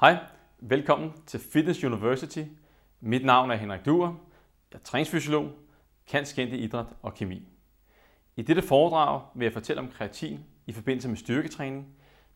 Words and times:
Hej, 0.00 0.18
velkommen 0.58 1.12
til 1.26 1.40
Fitness 1.40 1.84
University. 1.84 2.42
Mit 3.00 3.24
navn 3.24 3.50
er 3.50 3.54
Henrik 3.54 3.86
Duer. 3.86 4.14
Jeg 4.72 4.78
er 4.78 4.82
træningsfysiolog, 4.84 5.50
kan 6.06 6.26
skænde 6.26 6.58
idræt 6.58 6.86
og 7.02 7.14
kemi. 7.14 7.48
I 8.36 8.42
dette 8.42 8.62
foredrag 8.62 9.22
vil 9.34 9.44
jeg 9.44 9.52
fortælle 9.52 9.82
om 9.82 9.88
kreatin 9.88 10.44
i 10.66 10.72
forbindelse 10.72 11.08
med 11.08 11.16
styrketræning. 11.16 11.86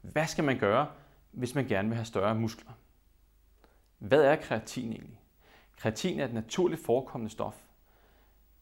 Hvad 0.01 0.27
skal 0.27 0.45
man 0.45 0.59
gøre, 0.59 0.87
hvis 1.31 1.55
man 1.55 1.67
gerne 1.69 1.89
vil 1.89 1.97
have 1.97 2.05
større 2.05 2.35
muskler? 2.35 2.73
Hvad 3.99 4.23
er 4.23 4.37
kreatin 4.37 4.93
egentlig? 4.93 5.21
Kreatin 5.77 6.21
er 6.21 6.25
et 6.25 6.35
naturligt 6.35 6.85
forekommende 6.85 7.33
stof. 7.33 7.57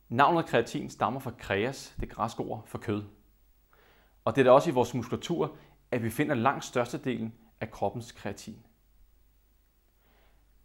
Navnet 0.09 0.47
kreatin 0.47 0.91
stammer 0.91 1.21
fra 1.21 1.33
kreas, 1.39 1.97
det 2.01 2.09
græske 2.09 2.41
ord 2.41 2.63
for 2.67 2.79
kød. 2.79 3.05
Og 4.25 4.37
det 4.37 4.41
er 4.41 4.45
da 4.45 4.51
også 4.51 4.71
i 4.71 4.75
vores 4.75 4.95
muskulatur, 4.95 5.57
at 5.91 6.03
vi 6.03 6.11
finder 6.11 6.35
langt 6.35 6.65
størstedelen 6.65 7.35
af 7.61 7.71
kroppens 7.71 8.13
kreatin. 8.13 8.65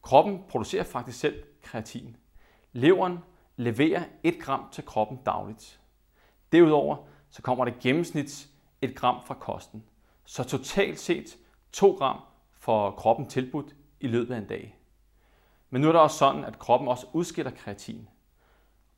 Kroppen 0.03 0.43
producerer 0.49 0.84
faktisk 0.84 1.20
selv 1.20 1.43
kreatin. 1.62 2.16
Leveren 2.71 3.20
leverer 3.55 4.03
1 4.23 4.39
gram 4.41 4.70
til 4.71 4.85
kroppen 4.85 5.20
dagligt. 5.26 5.79
Derudover 6.52 6.98
så 7.29 7.41
kommer 7.41 7.66
det 7.66 7.79
gennemsnit 7.79 8.48
1 8.81 8.95
gram 8.95 9.23
fra 9.26 9.34
kosten. 9.34 9.84
Så 10.26 10.43
totalt 10.43 10.99
set 10.99 11.38
2 11.71 11.91
gram 11.91 12.20
får 12.53 12.91
kroppen 12.91 13.27
tilbudt 13.27 13.76
i 13.99 14.07
løbet 14.07 14.34
af 14.34 14.38
en 14.38 14.48
dag. 14.48 14.77
Men 15.70 15.81
nu 15.81 15.88
er 15.88 15.91
det 15.91 16.02
også 16.02 16.17
sådan, 16.17 16.45
at 16.45 16.59
kroppen 16.59 16.90
også 16.90 17.07
udskiller 17.13 17.51
kreatin. 17.51 18.09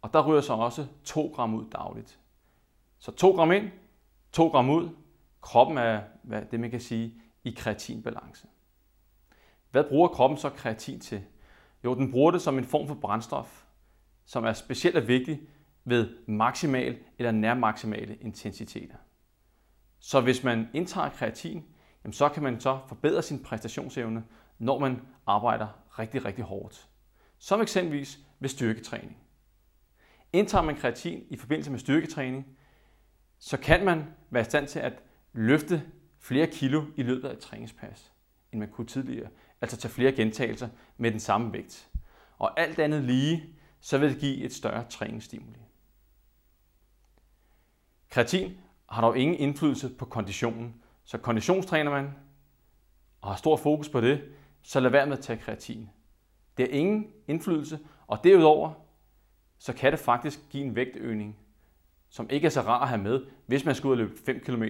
Og 0.01 0.13
der 0.13 0.27
ryger 0.27 0.41
så 0.41 0.53
også 0.53 0.87
2 1.03 1.31
gram 1.35 1.53
ud 1.53 1.69
dagligt. 1.69 2.19
Så 2.99 3.11
2 3.11 3.31
gram 3.31 3.51
ind, 3.51 3.71
2 4.31 4.47
gram 4.47 4.69
ud. 4.69 4.89
Kroppen 5.41 5.77
er 5.77 6.01
hvad 6.23 6.41
det, 6.51 6.59
man 6.59 6.71
kan 6.71 6.81
sige, 6.81 7.21
i 7.43 7.51
kreatinbalance. 7.57 8.47
Hvad 9.75 9.83
bruger 9.83 10.07
kroppen 10.07 10.37
så 10.37 10.49
kreatin 10.49 10.99
til? 10.99 11.23
Jo, 11.83 11.95
den 11.95 12.11
bruger 12.11 12.31
det 12.31 12.41
som 12.41 12.57
en 12.57 12.63
form 12.63 12.87
for 12.87 12.95
brændstof, 12.95 13.63
som 14.25 14.45
er 14.45 14.53
specielt 14.53 15.07
vigtig 15.07 15.41
ved 15.85 16.09
maksimal 16.27 16.97
eller 17.17 17.31
nærmaksimale 17.31 18.15
intensiteter. 18.15 18.95
Så 19.99 20.21
hvis 20.21 20.43
man 20.43 20.67
indtager 20.73 21.09
kreatin, 21.09 21.65
jamen 22.03 22.13
så 22.13 22.29
kan 22.29 22.43
man 22.43 22.59
så 22.59 22.79
forbedre 22.87 23.21
sin 23.21 23.43
præstationsevne, 23.43 24.23
når 24.59 24.79
man 24.79 25.01
arbejder 25.27 25.67
rigtig, 25.99 26.25
rigtig 26.25 26.43
hårdt. 26.43 26.87
Som 27.37 27.61
eksempelvis 27.61 28.19
ved 28.39 28.49
styrketræning. 28.49 29.17
Indtager 30.33 30.63
man 30.63 30.75
kreatin 30.75 31.23
i 31.29 31.37
forbindelse 31.37 31.71
med 31.71 31.79
styrketræning, 31.79 32.45
så 33.39 33.57
kan 33.57 33.85
man 33.85 34.05
være 34.29 34.41
i 34.41 34.45
stand 34.45 34.67
til 34.67 34.79
at 34.79 34.93
løfte 35.33 35.83
flere 36.19 36.47
kilo 36.47 36.83
i 36.95 37.03
løbet 37.03 37.27
af 37.27 37.33
et 37.33 37.39
træningspas, 37.39 38.14
end 38.55 38.59
man 38.59 38.71
kunne 38.71 38.87
tidligere. 38.87 39.29
Altså 39.61 39.77
tage 39.77 39.91
flere 39.91 40.11
gentagelser 40.11 40.69
med 40.97 41.11
den 41.11 41.19
samme 41.19 41.53
vægt. 41.53 41.89
Og 42.37 42.59
alt 42.59 42.79
andet 42.79 43.03
lige, 43.03 43.55
så 43.79 43.97
vil 43.97 44.09
det 44.09 44.19
give 44.19 44.43
et 44.43 44.53
større 44.53 44.85
træningsstimuli. 44.89 45.59
Kreatin 48.09 48.57
har 48.89 49.01
dog 49.01 49.17
ingen 49.17 49.37
indflydelse 49.37 49.89
på 49.89 50.05
konditionen, 50.05 50.75
så 51.03 51.17
konditionstræner 51.17 51.91
man 51.91 52.09
og 53.21 53.29
har 53.29 53.35
stor 53.35 53.57
fokus 53.57 53.89
på 53.89 54.01
det, 54.01 54.23
så 54.61 54.79
lad 54.79 54.91
være 54.91 55.05
med 55.05 55.17
at 55.17 55.23
tage 55.23 55.39
kreatin. 55.39 55.89
Det 56.57 56.67
har 56.67 56.77
ingen 56.77 57.11
indflydelse, 57.27 57.79
og 58.07 58.23
derudover 58.23 58.73
så 59.57 59.73
kan 59.73 59.91
det 59.91 59.99
faktisk 59.99 60.39
give 60.49 60.63
en 60.63 60.75
vægtøgning, 60.75 61.37
som 62.09 62.29
ikke 62.29 62.45
er 62.45 62.49
så 62.49 62.61
rar 62.61 62.81
at 62.81 62.89
have 62.89 63.01
med, 63.01 63.25
hvis 63.45 63.65
man 63.65 63.75
skal 63.75 63.87
ud 63.87 63.91
og 63.91 63.97
løbe 63.97 64.17
5 64.25 64.39
km, 64.39 64.63